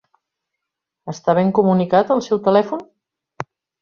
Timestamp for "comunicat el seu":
1.59-2.41